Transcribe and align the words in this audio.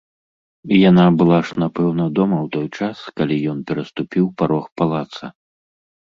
І 0.75 0.77
яна 0.89 1.03
была 1.19 1.39
ж 1.49 1.57
напэўна 1.63 2.05
дома 2.19 2.35
ў 2.37 2.47
той 2.55 2.67
час, 2.79 2.97
як 3.21 3.33
ён 3.51 3.59
пераступіў 3.73 4.25
парог 4.39 4.65
палаца. 4.81 5.25